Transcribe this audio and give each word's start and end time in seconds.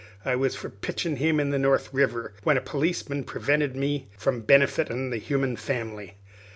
I 0.25 0.35
was 0.35 0.55
for 0.55 0.71
pitchin' 0.71 1.17
him 1.17 1.39
into 1.39 1.51
the 1.51 1.59
North 1.59 1.89
River, 1.93 2.33
when 2.41 2.57
a 2.57 2.61
perliceman 2.61 3.23
prevented 3.23 3.75
me 3.75 4.07
from 4.17 4.41
benefitin' 4.41 5.11
the 5.11 5.17
human 5.19 5.55
family. 5.55 6.15